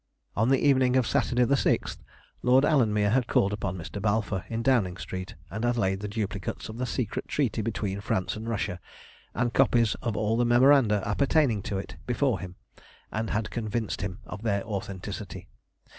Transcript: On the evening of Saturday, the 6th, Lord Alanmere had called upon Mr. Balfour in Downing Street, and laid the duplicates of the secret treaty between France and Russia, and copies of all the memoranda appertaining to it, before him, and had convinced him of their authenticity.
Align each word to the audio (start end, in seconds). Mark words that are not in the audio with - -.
On 0.35 0.49
the 0.49 0.57
evening 0.67 0.95
of 0.95 1.05
Saturday, 1.05 1.43
the 1.43 1.53
6th, 1.53 1.97
Lord 2.41 2.63
Alanmere 2.65 3.11
had 3.11 3.27
called 3.27 3.53
upon 3.53 3.77
Mr. 3.77 4.01
Balfour 4.01 4.45
in 4.49 4.63
Downing 4.63 4.97
Street, 4.97 5.35
and 5.51 5.63
laid 5.77 5.99
the 5.99 6.07
duplicates 6.07 6.69
of 6.69 6.79
the 6.79 6.87
secret 6.87 7.27
treaty 7.27 7.61
between 7.61 8.01
France 8.01 8.35
and 8.35 8.49
Russia, 8.49 8.79
and 9.35 9.53
copies 9.53 9.93
of 10.01 10.17
all 10.17 10.37
the 10.37 10.43
memoranda 10.43 11.03
appertaining 11.05 11.61
to 11.61 11.77
it, 11.77 11.97
before 12.07 12.39
him, 12.39 12.55
and 13.11 13.29
had 13.29 13.51
convinced 13.51 14.01
him 14.01 14.21
of 14.25 14.41
their 14.41 14.63
authenticity. 14.63 15.47